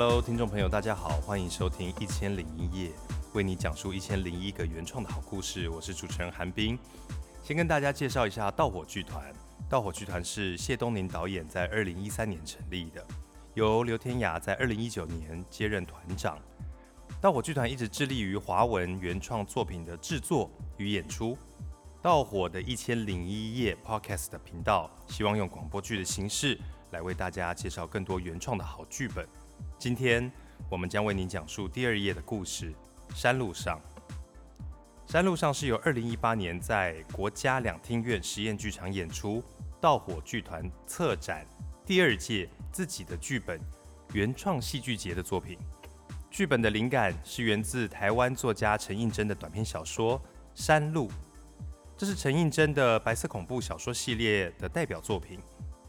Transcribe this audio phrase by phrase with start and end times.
[0.00, 2.90] Hello，听众朋友，大家好，欢迎收听《一千零一夜》，
[3.32, 5.68] 为你讲述一千零一个原创的好故事。
[5.68, 6.78] 我是主持人韩冰。
[7.42, 9.34] 先跟大家介绍一下盗火剧团。
[9.68, 13.04] 盗火剧团是谢东宁导演在二零一三年成立的，
[13.54, 16.38] 由刘天雅在二零一九年接任团长。
[17.20, 21.36] 盗火剧团一直致力于华文原创作品的制作与演出。
[22.00, 26.56] 盗火的一千零一夜 Podcast 的频道，希望用广播剧的形式
[26.92, 29.26] 来为大家介绍更多原创的好剧本。
[29.78, 30.30] 今天
[30.68, 32.72] 我们将为您讲述第二页的故事
[33.14, 33.80] 《山路上》。
[35.12, 39.42] 《山路上》是由二零一八年在国家两厅院实验剧场演出，
[39.80, 41.46] 盗火剧团策展
[41.86, 43.58] 第二届自己的剧本
[44.12, 45.58] 原创戏剧节的作品。
[46.30, 50.18] 剧本的灵感是源自台湾作家陈映真的短篇小说
[50.54, 51.08] 《山路》。
[51.96, 55.40] 这是陈映真的白色恐怖小说系列的代表作品。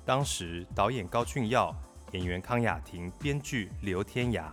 [0.05, 1.75] 当时导演高俊耀、
[2.11, 4.45] 演员康雅婷、编剧刘天涯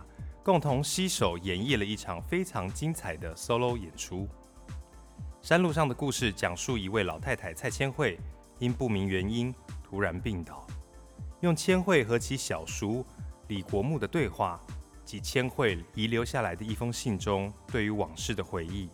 [0.43, 4.27] 共同携手演绎了一场非常精彩的 solo 演出。
[5.41, 8.19] 山路上的故事讲述一位老太太蔡千惠
[8.59, 10.67] 因不明原因突然病倒，
[11.41, 13.05] 用千惠和其小叔
[13.47, 14.59] 李国木的对话
[15.03, 18.89] 及千惠遗留下来的一封信中对于往事的回忆，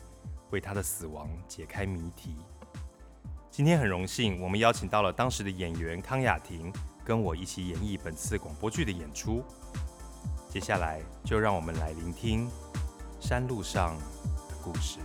[0.52, 2.36] 为她的死亡解开谜题。
[3.50, 6.72] 今天很荣幸，我们邀请到了当时的演员康雅婷，
[7.04, 9.44] 跟我一起演绎本次广播剧的演出。
[10.50, 12.50] 接下来就让我们来聆听
[13.20, 13.98] 山路上
[14.50, 15.00] 的故事。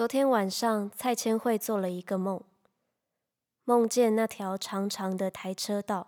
[0.00, 2.42] 昨天晚上，蔡千惠做了一个梦，
[3.64, 6.06] 梦见那条长长的台车道。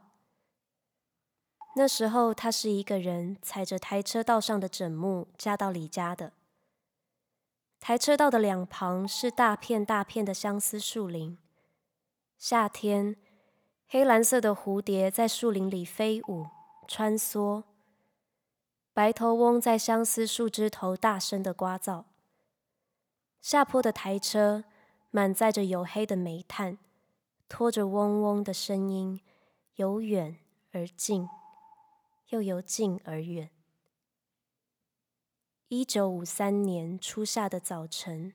[1.76, 6.32] 那时候，她是一个人踩着台车道上的枕木嫁到李家的。
[7.78, 11.36] 台车道的两旁是大片大片的相思树林，
[12.38, 13.16] 夏天，
[13.86, 16.46] 黑蓝色的蝴蝶在树林里飞舞
[16.88, 17.64] 穿梭，
[18.94, 22.04] 白头翁在相思树枝头大声的聒噪。
[23.42, 24.62] 下坡的台车
[25.10, 26.78] 满载着黝黑的煤炭，
[27.48, 29.20] 拖着嗡嗡的声音，
[29.74, 30.38] 由远
[30.70, 31.28] 而近，
[32.28, 33.50] 又由近而远。
[35.66, 38.32] 一九五三年初夏的早晨，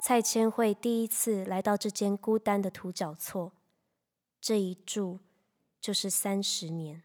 [0.00, 3.52] 蔡千惠第一次来到这间孤单的土角厝，
[4.40, 5.20] 这一住
[5.78, 7.02] 就是三十年。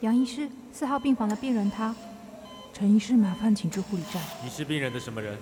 [0.00, 1.94] 杨医师，四号病房的病人他，
[2.72, 4.22] 陈医师，麻烦请至护理站。
[4.42, 5.36] 你是病人的什么人？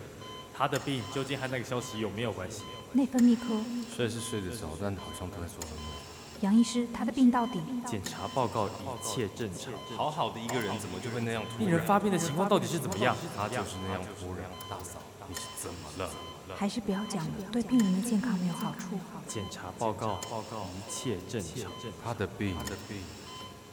[0.53, 2.65] 他的病究竟和那个消息有没有关系？
[2.93, 3.63] 内分泌科。
[3.95, 5.95] 睡是睡得着，但好像都在做噩梦。
[6.41, 7.61] 杨医师，他的病到底？
[7.87, 8.71] 检查报告一
[9.01, 9.73] 切正常。
[9.97, 11.59] 好好的一个人怎么就会那样突然？
[11.59, 13.17] 病人发病的情况到底是怎么样？
[13.37, 14.43] 他就是那样突然。
[14.69, 14.99] 大嫂，
[15.29, 16.11] 你是怎么了？
[16.57, 18.99] 还是不要讲了，对病人的健康没有好处。
[19.29, 21.71] 检查报告报告一切正常。
[22.03, 22.99] 他的病，他的病。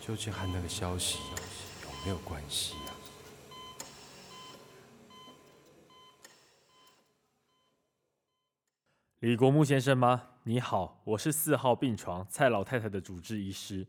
[0.06, 2.94] 究竟和那个消息有没有关系啊？
[9.22, 10.28] 李国木先生吗？
[10.44, 13.88] 你好，我是四号病床蔡老太太的主治医师。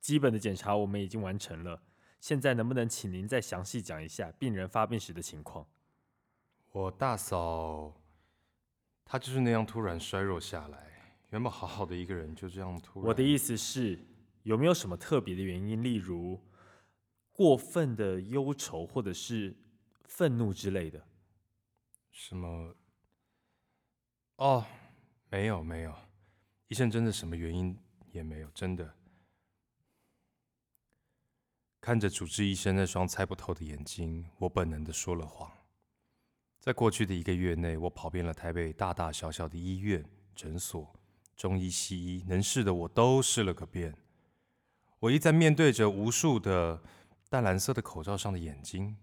[0.00, 1.82] 基本的检查我们已经完成了，
[2.18, 5.66] 现在能不能请您再详细讲一下病人发病时的情况？
[6.72, 7.92] 我大嫂，
[9.04, 13.08] 她就是那样突然衰弱下来，原本好好的一个人就这样突然。
[13.08, 13.98] 我的意思是。
[14.48, 15.84] 有没有什么特别的原因？
[15.84, 16.42] 例如
[17.32, 19.54] 过分的忧愁，或者是
[20.04, 21.06] 愤怒之类的？
[22.10, 22.74] 什么？
[24.36, 24.64] 哦，
[25.28, 25.94] 没有没有，
[26.68, 27.78] 医生真的什么原因
[28.10, 28.94] 也没有，真的。
[31.82, 35.52] 看着主治医生那双猜不透的眼睛，我本能的说了谎。
[36.58, 40.02] 在过去的一个月内，我跑遍了台北大大小小的医院、
[40.34, 40.90] 诊所，
[41.36, 43.94] 中医西医，能试的我都试了个遍。
[45.00, 46.82] 我一再面对着无数的
[47.28, 48.96] 淡蓝色的口罩上的眼睛，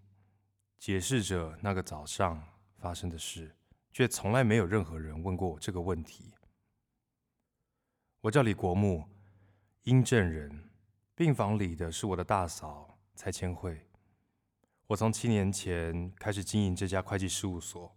[0.77, 2.43] 解释着那个早上
[2.77, 3.55] 发生的事，
[3.93, 6.33] 却从来没有任何人问过我这个问题。
[8.19, 9.05] 我叫李国木，
[9.83, 10.69] 阴正人，
[11.15, 13.87] 病房里的是我的大嫂蔡千惠。
[14.87, 17.95] 我从七年前开始经营这家会计事务所，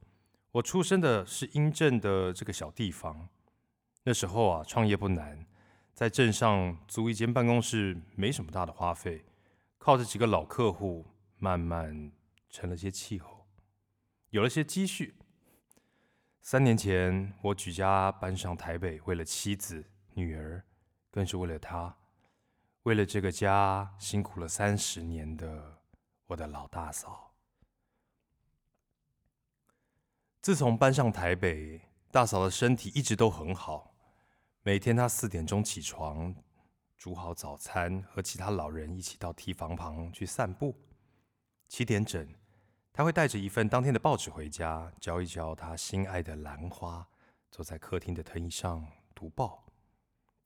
[0.53, 3.29] 我出生的是阴正的这个小地方。
[4.05, 5.45] 那时候啊，创业不难。
[5.99, 9.25] 在镇上租一间办公室没什么大的花费，
[9.79, 11.05] 靠着几个老客户，
[11.39, 12.13] 慢慢
[12.49, 13.49] 成了些气候，
[14.31, 15.17] 有了些积蓄。
[16.41, 19.85] 三年前，我举家搬上台北，为了妻子、
[20.15, 20.65] 女儿，
[21.11, 21.97] 更是为了他，
[22.85, 25.81] 为了这个家，辛苦了三十年的
[26.29, 27.35] 我的老大嫂。
[30.41, 31.81] 自从搬上台北，
[32.13, 33.97] 大嫂的身体一直都很好。
[34.63, 36.35] 每天他四点钟起床，
[36.97, 40.77] 煮好早餐，和其他老人一起到梯房旁去散步。
[41.69, 42.29] 七点整。
[42.93, 47.09] 他会带着一份当天的报纸回家，浇一浇他心爱的兰花，
[47.49, 48.85] 坐在客厅的藤椅上
[49.15, 49.65] 读报，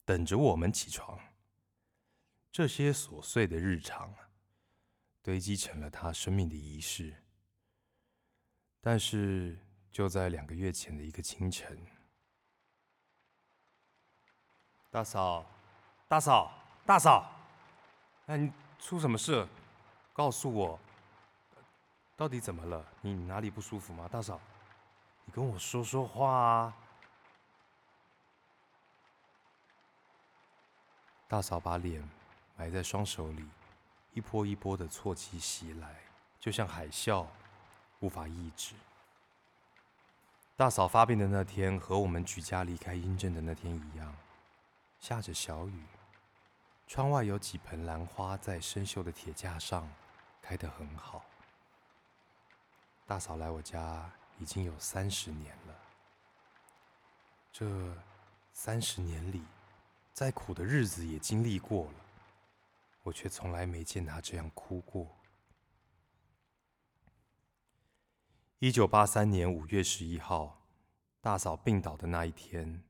[0.05, 1.19] 等着我们起床。
[2.51, 4.13] 这些琐碎的日常，
[5.23, 7.23] 堆积成了他生命的仪式。
[8.79, 9.57] 但是，
[9.89, 11.75] 就在两个月前的一个清晨，
[14.93, 15.43] 大嫂，
[16.07, 16.51] 大嫂，
[16.85, 17.27] 大嫂，
[18.27, 19.47] 哎，你出什么事？
[20.13, 20.79] 告诉我。
[22.15, 22.85] 到底怎么了？
[23.01, 24.39] 你哪里不舒服吗，大嫂？
[25.25, 26.73] 你跟我说说话啊！
[31.27, 32.07] 大嫂把脸
[32.55, 33.49] 埋在双手里，
[34.13, 36.03] 一波一波的错气袭来，
[36.39, 37.25] 就像海啸，
[37.99, 38.75] 无法抑制。
[40.55, 44.15] 大嫂发病的那天，和我们举家离开阴镇的那天一样，
[45.03, 45.83] 下着小雨，
[46.87, 49.85] 窗外有几盆兰花在生锈的铁架上
[50.41, 51.25] 开得很好。
[53.05, 54.09] 大嫂来我家
[54.39, 55.75] 已经有三十年了，
[57.51, 57.93] 这
[58.53, 59.43] 三十年里，
[60.13, 61.95] 再苦的日子也经历过了，
[63.03, 65.05] 我却从来没见她这样哭过。
[68.59, 70.61] 一九八三年五月十一号，
[71.19, 72.81] 大嫂病倒的那一天，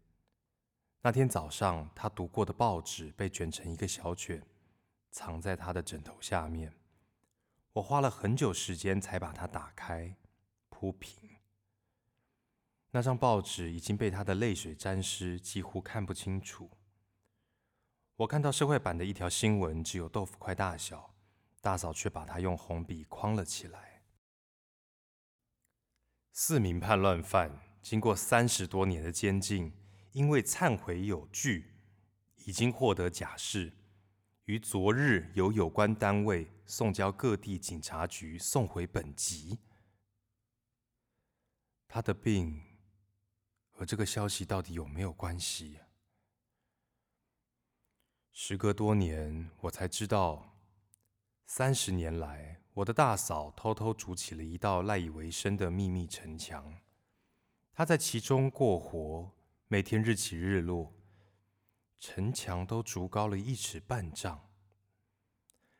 [1.06, 4.42] 那天早上，他读过的报纸被卷成一个小卷，
[5.12, 6.74] 藏在他的枕头下面。
[7.74, 10.16] 我花了很久时间才把它打开
[10.70, 11.30] 铺平。
[12.92, 16.72] 那张报纸已经被他的泪水沾湿，几乎看不清楚。
[18.16, 21.14] 我看到社会版的一条新闻，只有豆腐块大小，
[21.60, 24.04] 大嫂却把它用红笔框了起来。
[26.32, 29.74] 四名叛乱犯经过三十多年的监禁，
[30.14, 31.74] 因为忏悔有据，
[32.46, 33.74] 已经获得假释。
[34.46, 39.58] 于昨日由有关单位送交各地警察局送回本籍。
[41.88, 42.62] 他的病
[43.70, 45.80] 和这个消息到底有没有关系？
[48.32, 50.60] 时隔多年，我才知道，
[51.46, 56.82] 三十年来，我的大嫂偷偷筑起了一道赖以为生的秘密城墙。
[57.74, 59.32] 她在其中过活，
[59.74, 60.94] 每天日起日落。
[62.00, 64.40] 城墙都筑高了一尺半丈，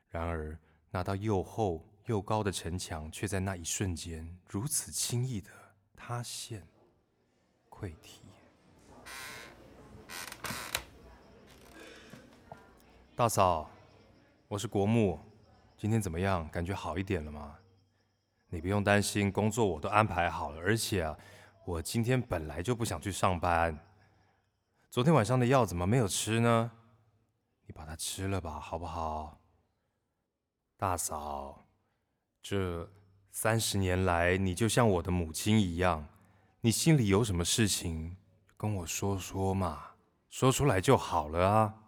[0.10, 0.58] 然而
[0.90, 5.52] 那道又厚又高的城墙，却在那一瞬间如此轻易的
[5.96, 6.68] 塌陷、
[7.70, 8.22] 溃堤。
[13.16, 13.70] 大嫂，
[14.48, 15.20] 我是国木，
[15.78, 16.50] 今天怎么样？
[16.50, 17.60] 感觉好一点了吗？
[18.50, 21.16] 你不用担心，工作我都安排好了，而且啊，
[21.66, 23.78] 我今天本来就不想去上班。
[24.90, 26.72] 昨天晚上的药怎么没有吃呢？
[27.66, 29.40] 你把它吃了吧，好不好？
[30.76, 31.66] 大嫂，
[32.42, 32.92] 这
[33.32, 36.06] 三十年来，你就像我的母亲一样，
[36.60, 38.18] 你心里有什么事情，
[38.58, 39.92] 跟我说说嘛，
[40.30, 41.80] 说出来就好了啊。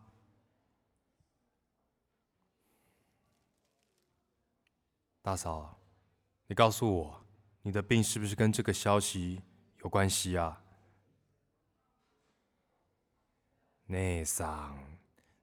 [5.21, 5.77] 大嫂，
[6.47, 7.25] 你告诉我，
[7.61, 9.41] 你的病是不是跟这个消息
[9.85, 10.63] 有关系啊？
[13.85, 14.75] 内桑，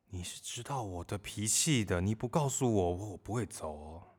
[0.07, 4.19] 你是知道我的脾气的，你不告诉我，我不会走。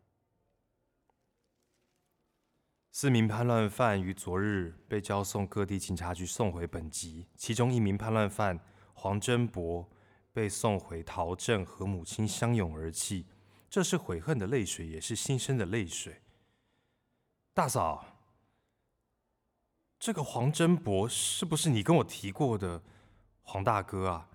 [2.94, 8.58] 四名叛乱犯于昨日被交送各地警察局送回本籍，其中一名叛乱犯
[8.94, 9.86] 黄真博
[10.32, 13.26] 被送回桃镇和母亲相拥而泣，
[13.70, 16.22] 这是悔恨的泪水，也是新生的泪水。
[17.54, 18.13] 大嫂，
[20.04, 22.84] 这个黄真博是不是你跟我提过的？
[23.42, 24.30] 黄大哥啊，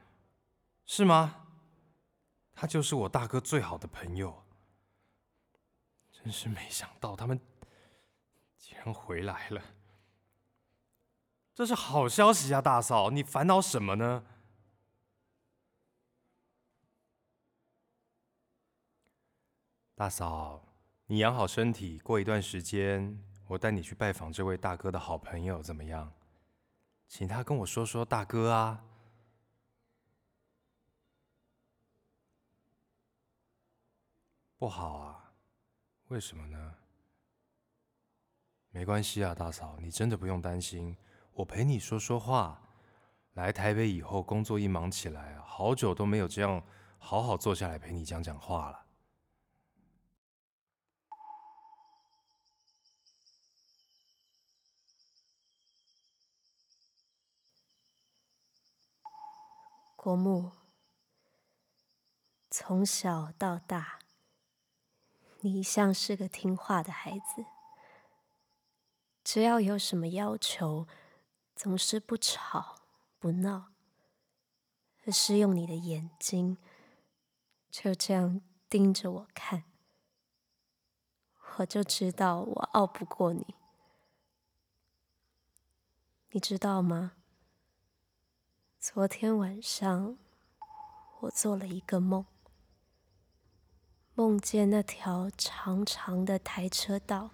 [0.86, 1.46] 是吗？
[2.54, 4.46] 他就是我大哥最好的朋友。
[6.10, 7.38] 真是没想到他们
[8.56, 9.62] 竟然回来了。
[11.52, 14.24] 这是好消息啊，大嫂，你烦恼什么呢？
[19.94, 20.64] 大嫂，
[21.08, 26.12] 你养好身体，过一段时间我带你去拜访这位大哥的好朋友怎么样？
[27.08, 28.84] 请他跟我说说大哥啊。
[34.58, 35.32] 不好啊
[36.08, 36.74] 为什么呢？
[38.70, 40.94] 没关系啊大嫂你真的不用担心
[41.32, 42.60] 我陪你说说话。
[43.32, 46.62] 来台北以后工作一忙起来啊好久都没有这样
[46.98, 48.87] 好好坐下来陪你讲讲话了。
[60.08, 60.52] 国木，
[62.48, 63.98] 从小到大，
[65.40, 67.44] 你一向是个听话的孩子。
[69.22, 70.88] 只要有什么要求，
[71.54, 72.76] 总是不吵
[73.18, 73.72] 不闹，
[75.04, 76.56] 而是用你的眼睛
[77.70, 79.64] 就这样盯着我看，
[81.58, 83.54] 我就知道我拗不过你。
[86.30, 87.12] 你知道吗？
[88.90, 90.16] 昨天晚上
[91.20, 92.24] 我做了一个梦，
[94.14, 97.28] 梦见那条长长的台车道。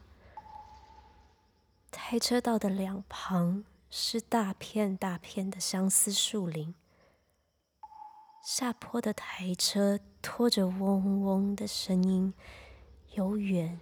[1.93, 6.75] 台车道的两旁是大片大片的相思树林，
[8.43, 12.35] 下坡的台车拖着嗡嗡的声音，
[13.13, 13.79] 由远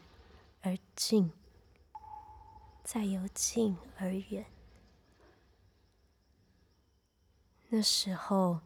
[0.61, 1.33] 而近，
[2.85, 4.45] 再由近而远。
[7.75, 8.61] 那时候，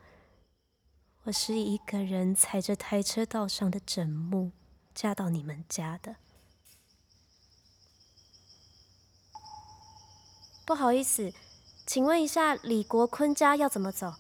[1.22, 4.50] 我是一个人踩着台车道上的枕木，
[4.96, 6.16] 嫁到你们家的。
[10.66, 11.32] 不好意思，
[11.86, 14.12] 请问一下李国坤家要怎么走？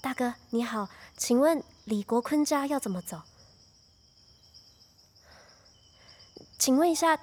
[0.00, 3.22] 大哥你好，请问李国坤家要怎么走？
[6.60, 7.18] 请问一下，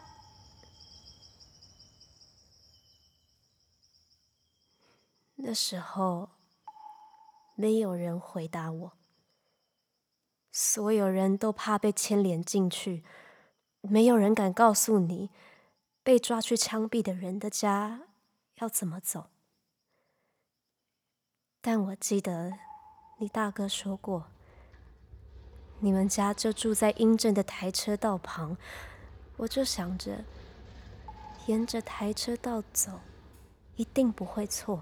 [5.41, 6.29] 那时候
[7.55, 8.93] 没有人回答我，
[10.51, 13.05] 所有人都怕被牵连进去。
[13.81, 15.29] 没有人敢告诉你，
[16.03, 18.01] 被抓去枪毙的人的家
[18.55, 19.29] 要怎么走。
[21.61, 22.51] 但我记得
[23.19, 24.27] 你大哥说过，
[25.79, 28.57] 你们家就住在英正的台车道旁。
[29.37, 30.25] 我就想着，
[31.45, 32.99] 沿着台车道走，
[33.77, 34.81] 一定不会错。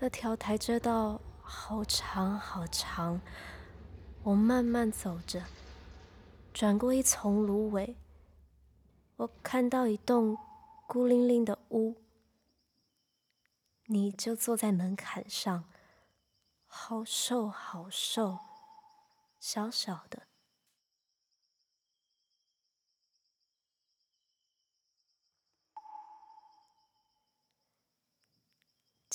[0.00, 3.20] 那条台阶道好长好长，
[4.22, 5.42] 我慢慢走着。
[6.54, 7.96] 转过一丛芦苇，
[9.16, 10.38] 我看到一栋
[10.86, 11.96] 孤零零的屋，
[13.86, 15.64] 你就坐在门槛上，
[16.68, 18.38] 好瘦好瘦，
[19.40, 20.27] 小小的。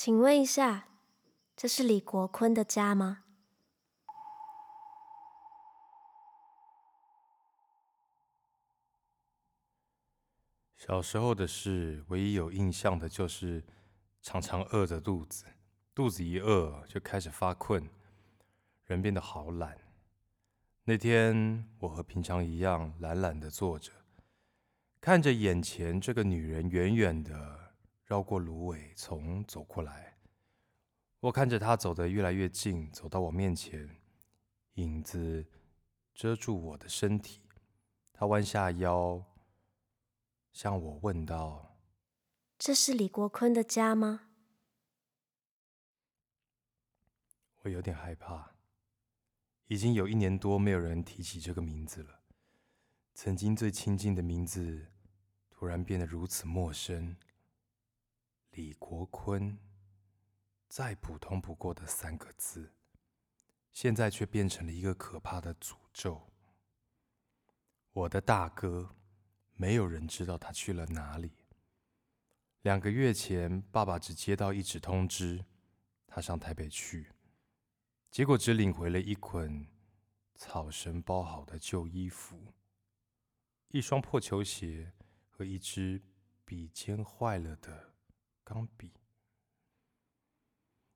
[0.04, 0.86] 请问一下，
[1.56, 3.24] 这是李国坤的家吗？
[10.76, 13.64] 小时候的事，唯一有印象的就是
[14.20, 15.46] 常常饿着肚子，
[15.94, 17.88] 肚子一饿就开始发困，
[18.84, 19.78] 人变得好懒。
[20.82, 23.90] 那天我和平常一样懒懒的坐着，
[25.00, 27.63] 看着眼前这个女人远远的
[28.04, 30.18] 绕过芦苇丛走过来，
[31.20, 33.96] 我看着他走得越来越近，走到我面前，
[34.74, 35.46] 影子
[36.14, 37.40] 遮住我的身体，
[38.12, 39.24] 他弯下腰。
[40.52, 41.78] 向我问道
[42.58, 44.28] ：“这是李国坤的家吗？”
[47.62, 48.52] 我有点害怕，
[49.66, 52.20] 已经有一年多没有人提起这个名字了。
[53.14, 54.86] 曾经最亲近的名字，
[55.48, 57.16] 突然变得如此陌生。
[58.54, 59.56] 李国坤，
[60.68, 62.74] 再普通不过的三个字，
[63.72, 66.32] 现在却变成了一个可怕的诅咒。
[67.92, 68.96] 我的大哥。
[69.56, 71.30] 没有人知道他去了哪里。
[72.62, 75.44] 两个月前，爸爸只接到一纸通知，
[76.08, 77.12] 他上台北去，
[78.10, 79.68] 结果只领回了一捆
[80.34, 82.52] 草绳包好的旧衣服、
[83.68, 84.92] 一双破球鞋
[85.28, 86.02] 和一只
[86.44, 87.93] 笔尖坏了的
[88.44, 88.92] 钢笔。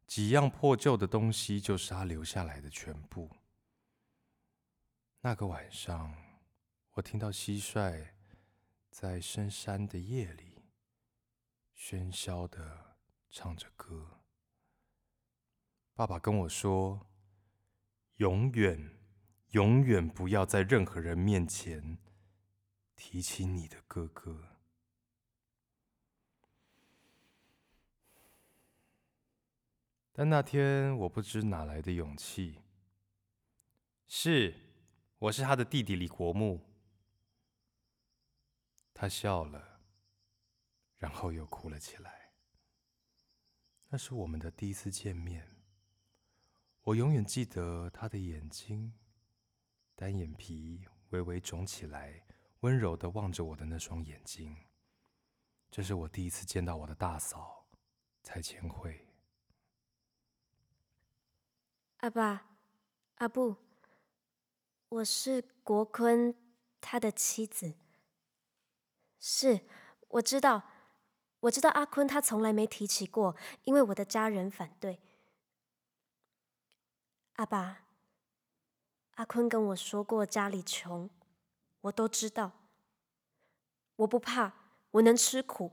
[0.06, 3.28] 几样破旧的东西就是他留下来的全部。
[5.20, 6.14] 那个晚上，
[6.92, 8.08] 我听到蟋蟀。
[8.90, 10.64] 在深山的夜里，
[11.76, 12.96] 喧嚣的
[13.30, 14.24] 唱着歌。
[15.94, 17.06] 爸爸跟我说
[18.16, 18.98] ：“永远，
[19.50, 21.98] 永远不要在任何人面前
[22.96, 24.57] 提起你的哥哥。”
[30.18, 32.60] 但那天我不知哪来的勇气。
[34.08, 34.52] 是，
[35.16, 36.60] 我是他的弟弟李国木。
[38.92, 39.80] 他笑了，
[40.96, 42.32] 然后又哭了起来。
[43.90, 45.48] 那是我们的第一次见面。
[46.82, 48.92] 我永远记得他的眼睛，
[49.94, 52.26] 单眼皮微微肿起来，
[52.62, 54.66] 温柔的望着我的那双眼睛。
[55.70, 57.68] 这是我第一次见到我的大嫂
[58.24, 59.07] 蔡千惠。
[61.98, 62.46] 阿爸，
[63.16, 63.56] 阿布，
[64.88, 66.32] 我是国坤
[66.80, 67.74] 他的妻子。
[69.18, 69.62] 是，
[70.06, 70.62] 我知道，
[71.40, 75.00] 我知道阿坤他从来没提起过，因为我的家人反对。
[77.32, 77.82] 阿爸，
[79.16, 81.10] 阿坤跟我说过家里穷，
[81.80, 82.52] 我都知道。
[83.96, 84.52] 我不怕，
[84.92, 85.72] 我能吃苦。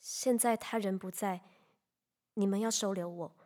[0.00, 1.40] 现在他人不在，
[2.34, 3.37] 你们要收留我。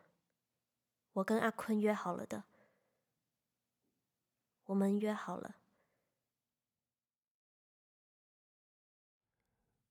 [1.13, 2.43] 我跟阿坤约好了的，
[4.65, 5.55] 我们约好了。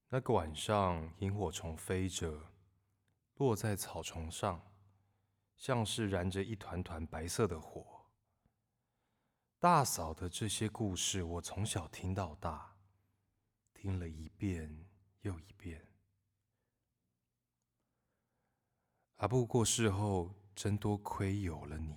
[0.08, 2.52] 那个晚上，萤火虫飞着，
[3.34, 4.68] 落在草丛上。
[5.56, 8.10] 像是燃着一团团白色的火。
[9.60, 12.76] 大嫂的这些故事，我从小听到大，
[13.72, 15.86] 听了一遍又一遍。
[19.18, 21.96] 阿布过世后，真多亏有了你，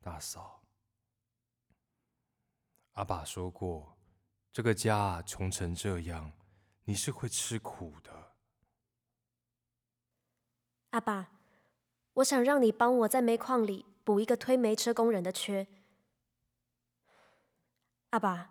[0.00, 0.62] 大嫂。
[2.92, 3.96] 阿爸说过，
[4.52, 6.32] 这个家穷成这样，
[6.84, 8.32] 你是会吃苦的。
[10.90, 11.32] 阿爸。
[12.14, 15.68] 我想让你帮我在煤矿里补一个推煤车工人的缺。
[18.10, 18.50] 阿爸，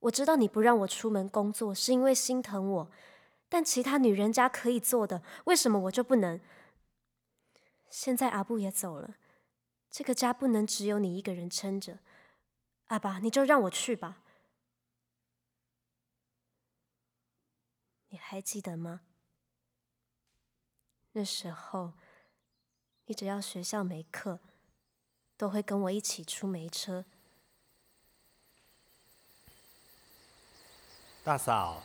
[0.00, 2.90] 我知道你不让我出门工作是因为心疼我，
[3.50, 6.40] 但其他女人家可以做的，为什么我就不能？
[7.96, 9.16] 现在阿布也走了，
[9.90, 12.00] 这个家不能只有你一个人撑着。
[12.88, 14.22] 阿爸，你就让我去吧。
[18.10, 19.00] 你还记得吗？
[21.12, 21.94] 那时候。
[23.06, 24.40] 你只要学校没课，
[25.36, 27.04] 都会跟我一起出煤车。
[31.22, 31.82] 大嫂，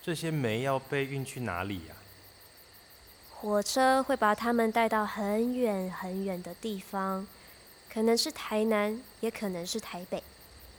[0.00, 1.96] 这些煤要被运去哪里呀？
[3.42, 7.26] 火车会把他们带到很远很远的地方，
[7.92, 10.22] 可能是台南，也可能是台北。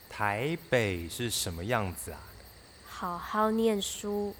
[0.10, 2.19] 台北是什么样子啊？
[2.88, 4.34] 好好念书，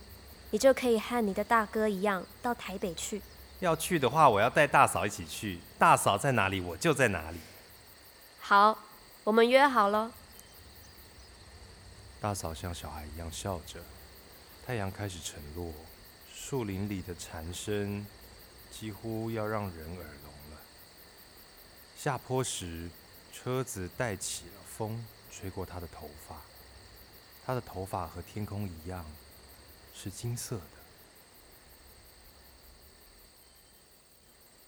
[0.52, 3.22] 你就可以和你的大哥一样到台北去。
[3.60, 5.60] 要去的话，我要带大嫂一起去。
[5.78, 7.38] 大嫂在哪里，我就在哪里。
[8.40, 8.80] 好，
[9.26, 10.10] 我们约好了。
[12.22, 13.82] 大嫂像小孩一样笑着。
[14.66, 15.74] 太阳开始沉落，
[16.46, 18.06] 树林里的蝉声
[18.70, 20.62] 几乎要让人耳聋了。
[21.96, 22.90] 下坡时，
[23.32, 26.42] 车子带起了风，吹过她的头发。
[27.46, 29.06] 她的头发和天空一样，
[29.96, 30.64] 是金色的。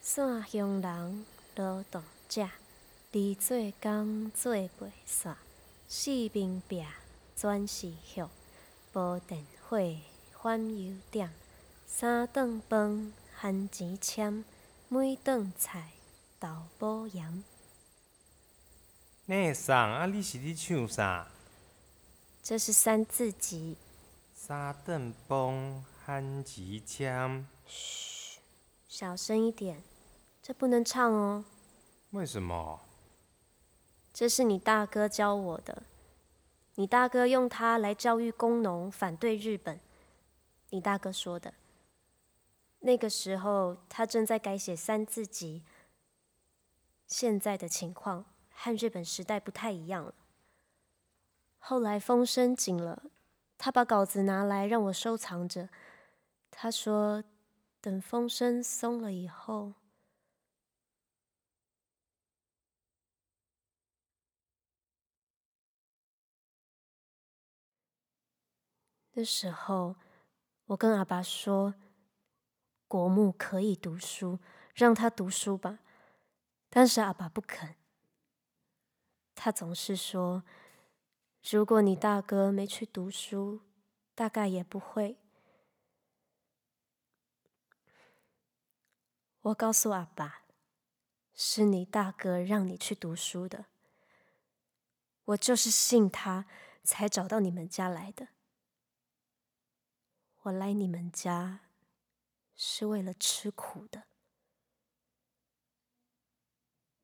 [0.02, 2.48] 山乡人，劳动者，
[3.12, 4.70] 离做工做袂
[5.06, 5.36] 煞，
[5.90, 6.86] 四面壁
[7.36, 8.26] 全是血，
[8.94, 9.78] 无电火
[10.42, 11.30] 反油点，
[11.98, 14.44] 三顿饭含钱签，
[14.90, 15.92] 每顿菜
[16.38, 17.42] 豆腐盐。
[19.28, 21.26] 内桑啊，你是伫唱啥？
[22.44, 23.78] 这是三字经。
[24.34, 27.48] 三顿饭含钱签。
[27.66, 28.40] 嘘，
[28.90, 29.82] 小声一点。
[30.44, 31.46] 这不能唱哦。
[32.12, 32.82] 为什么？
[34.14, 35.84] 这是你大哥教我的。
[36.74, 39.80] 你大哥用它来教育工农反对日本。
[40.72, 41.54] 你大哥说的。
[42.86, 45.64] 那个时候他正在改写《三字集》。
[47.08, 50.14] 现在的情况和日本时代不太一样了。
[51.58, 53.02] 后来风声紧了，
[53.58, 55.70] 他把稿子拿来让我收藏着。
[56.52, 57.24] 他说，
[57.82, 59.74] 等风声松了以后。
[69.14, 69.96] 那时候，
[70.68, 71.74] 我跟阿爸说
[72.88, 74.40] ：“国木可以读书，
[74.74, 75.80] 让他读书吧。”
[76.70, 77.76] 但是阿爸不肯。
[79.34, 80.44] 他总是说
[81.50, 83.62] ：“如果你大哥没去读书，
[84.14, 85.18] 大概也不会。”
[89.42, 90.44] 我告诉阿爸
[91.36, 93.66] ：“是你大哥让你去读书的。
[95.26, 96.46] 我就是信他，
[96.84, 98.30] 才找到你们家来的。”
[100.44, 101.62] 我来你们家
[102.56, 104.08] 是为了吃苦的。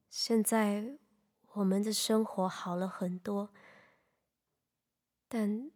[0.10, 1.00] 现在
[1.54, 3.54] 我们的生活好了很多
[5.28, 5.72] 但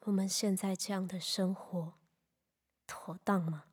[0.00, 1.94] 我们现在这样的生活
[2.86, 3.64] 妥当吗？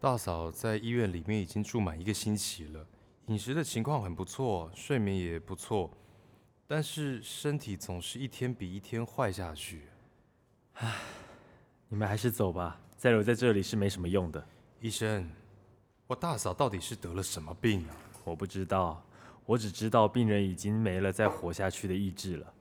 [0.00, 2.86] 大嫂在医院里面已经住满一个星期了，
[3.26, 5.90] 饮食的情况很不错，睡眠也不错，
[6.66, 9.82] 但是身体总是一天比一天坏下去。
[10.76, 10.90] 唉，
[11.86, 14.42] 你们还是走吧，再留在这里是没什么用的。
[14.80, 15.30] 医生，
[16.06, 17.94] 我大嫂到底是得了什么病啊？
[18.24, 19.04] 我不知道，
[19.44, 22.54] 我只知道病人已经没了再活下去的意志了。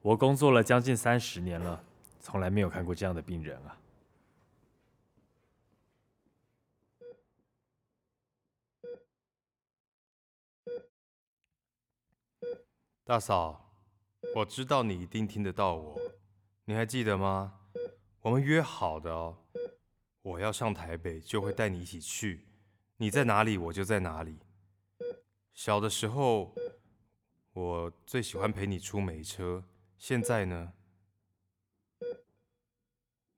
[0.00, 1.82] 我工作了将近三十年了，
[2.20, 3.76] 从来没有看过这样的病人啊。
[13.08, 13.72] 大嫂，
[14.34, 15.98] 我知道你一定听得到我，
[16.66, 17.58] 你还记得吗？
[18.20, 19.46] 我们约好的哦，
[20.20, 22.46] 我要上台北就会带你一起去，
[22.98, 24.40] 你在哪里我就在哪里。
[25.54, 26.54] 小的时候，
[27.54, 29.64] 我最喜欢陪你出美车，
[29.96, 30.74] 现在呢？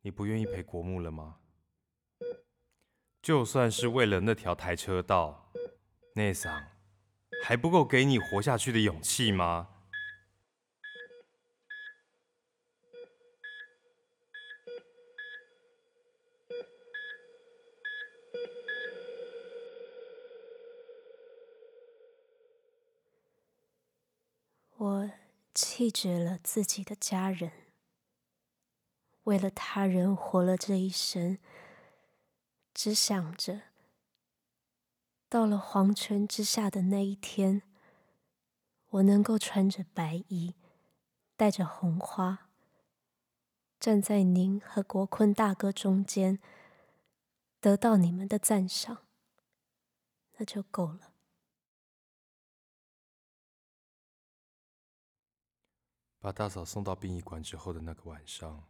[0.00, 1.38] 你不愿意陪国木了吗？
[3.22, 5.52] 就算是为了那条台车道，
[6.14, 6.60] 内桑。
[7.50, 9.70] 还不够给你活下去的勇气吗？
[24.76, 25.10] 我
[25.52, 27.50] 弃绝了自己的家人，
[29.24, 31.38] 为了他人活了这一生，
[32.72, 33.69] 只想着。
[35.30, 37.62] 到了黄泉之下的那一天，
[38.88, 40.56] 我能够穿着白衣，
[41.36, 42.48] 带着红花，
[43.78, 46.40] 站在您和国坤大哥中间，
[47.60, 49.06] 得到你们的赞赏，
[50.38, 51.12] 那就够了。
[56.18, 58.64] 把大嫂送到殡仪馆之后的那个晚上，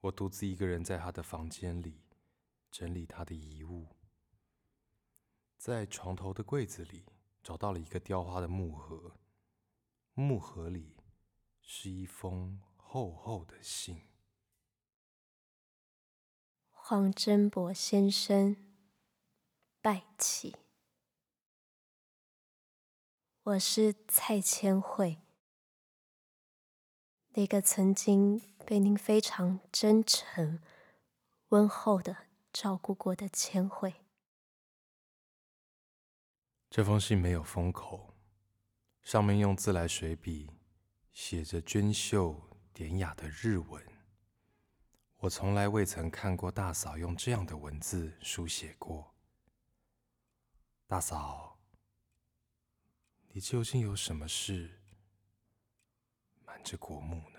[0.00, 2.02] 我独自一个人在她的房间里
[2.70, 3.96] 整理她的遗物。
[5.62, 7.04] 在床头的柜子里
[7.40, 9.14] 找到了一个雕花的木盒，
[10.12, 10.96] 木盒里
[11.60, 14.00] 是一封厚厚的信。
[16.68, 18.56] 黄贞柏先生，
[19.80, 20.56] 拜启。
[23.44, 25.18] 我是蔡千惠，
[27.34, 30.60] 那个曾经被您非常真诚、
[31.50, 34.01] 温厚的照顾过的千惠。
[36.74, 38.16] 这封信没有封口，
[39.02, 40.50] 上面用自来水笔
[41.12, 42.34] 写着娟秀
[42.72, 43.86] 典雅的日文。
[45.18, 49.14] 我从来未曾看过大嫂用这样的文字书写过。
[50.86, 51.60] 大嫂，
[53.28, 54.80] 你究竟有什么事
[56.46, 57.31] 瞒着国木？